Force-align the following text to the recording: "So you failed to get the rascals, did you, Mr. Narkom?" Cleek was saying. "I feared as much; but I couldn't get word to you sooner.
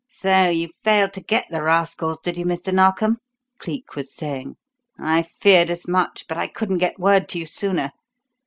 "So 0.17 0.49
you 0.49 0.69
failed 0.83 1.13
to 1.13 1.21
get 1.21 1.45
the 1.51 1.61
rascals, 1.61 2.17
did 2.23 2.35
you, 2.35 2.43
Mr. 2.43 2.73
Narkom?" 2.73 3.17
Cleek 3.59 3.95
was 3.95 4.11
saying. 4.11 4.55
"I 4.97 5.21
feared 5.21 5.69
as 5.69 5.87
much; 5.87 6.25
but 6.27 6.39
I 6.39 6.47
couldn't 6.47 6.79
get 6.79 6.97
word 6.97 7.29
to 7.29 7.37
you 7.37 7.45
sooner. 7.45 7.91